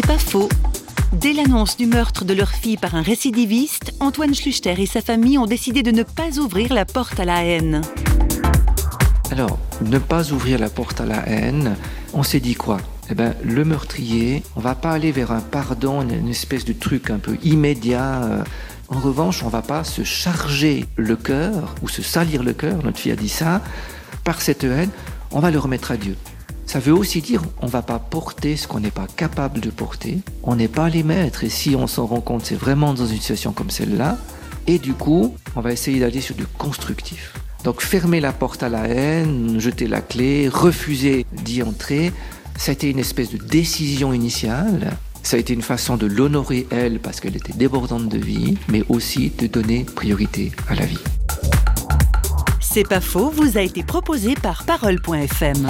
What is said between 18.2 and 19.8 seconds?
Euh. En revanche, on va